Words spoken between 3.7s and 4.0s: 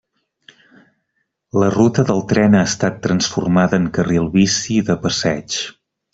en